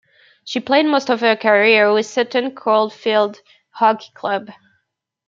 [0.43, 3.39] She played most of her career with Sutton Coldfield
[3.73, 4.49] Hockey Club.